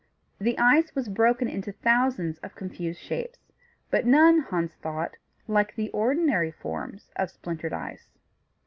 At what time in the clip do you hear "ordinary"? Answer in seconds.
5.91-6.49